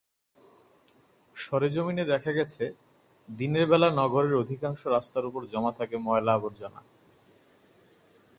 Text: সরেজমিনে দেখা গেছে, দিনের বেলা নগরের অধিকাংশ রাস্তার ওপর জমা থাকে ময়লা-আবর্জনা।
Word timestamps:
সরেজমিনে 1.35 2.03
দেখা 2.05 2.31
গেছে, 2.31 2.73
দিনের 3.29 3.65
বেলা 3.67 3.89
নগরের 3.91 4.35
অধিকাংশ 4.35 4.87
রাস্তার 4.87 5.25
ওপর 5.25 5.41
জমা 5.45 5.71
থাকে 5.71 5.95
ময়লা-আবর্জনা। 5.97 6.81